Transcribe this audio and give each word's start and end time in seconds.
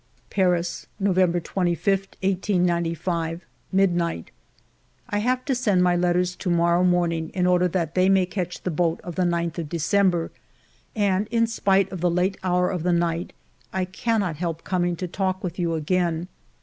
"Paris, 0.31 0.87
November 0.99 1.39
25, 1.39 1.85
1895, 2.23 3.45
midnight." 3.71 4.31
I 5.11 5.19
have 5.19 5.45
to 5.45 5.53
send 5.53 5.83
my 5.83 5.95
letters 5.95 6.35
to 6.37 6.49
morrow 6.49 6.83
morn 6.83 7.11
ing, 7.11 7.29
in 7.35 7.45
order 7.45 7.67
that 7.67 7.93
they 7.93 8.09
may 8.09 8.25
catch 8.25 8.63
the 8.63 8.71
boat 8.71 8.99
of 9.03 9.13
the 9.13 9.25
9th 9.25 9.59
of 9.59 9.69
December, 9.69 10.31
and 10.95 11.27
in 11.29 11.45
spite 11.45 11.91
of 11.91 12.01
the 12.01 12.09
late 12.09 12.37
hour 12.43 12.71
of 12.71 12.81
the 12.81 12.91
night 12.91 13.31
I 13.71 13.85
cannot 13.85 14.37
help 14.37 14.63
coming 14.63 14.95
to 14.95 15.07
talk 15.07 15.43
with 15.43 15.59
you 15.59 15.75
again. 15.75 16.27